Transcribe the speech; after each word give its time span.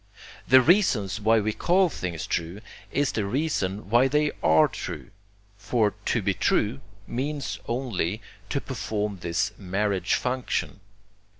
The 0.47 0.63
reasons 0.63 1.21
why 1.21 1.39
we 1.41 1.53
call 1.53 1.87
things 1.87 2.25
true 2.25 2.61
is 2.91 3.11
the 3.11 3.23
reason 3.23 3.87
why 3.91 4.07
they 4.07 4.31
ARE 4.41 4.67
true, 4.67 5.11
for 5.59 5.91
'to 6.05 6.23
be 6.23 6.33
true' 6.33 6.81
MEANS 7.05 7.59
only 7.67 8.19
to 8.49 8.59
perform 8.59 9.19
this 9.19 9.51
marriage 9.59 10.15
function. 10.15 10.79